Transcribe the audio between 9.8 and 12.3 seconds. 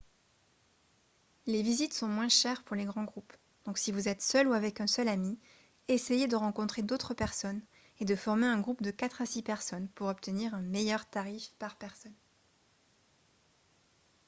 pour obtenir un meilleur tarif par personne